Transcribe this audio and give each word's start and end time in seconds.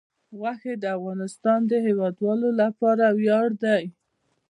غوښې 0.39 0.73
د 0.83 0.85
افغانستان 0.97 1.59
د 1.67 1.73
هیوادوالو 1.87 2.49
لپاره 2.61 3.05
ویاړ 3.19 3.47
دی. 3.63 3.83